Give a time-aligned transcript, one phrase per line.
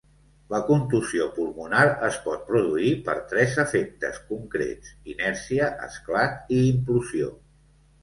[0.51, 7.35] La contusió pulmonar es pot produir per tres efectes concrets, inèrcia, esclat, i implosió.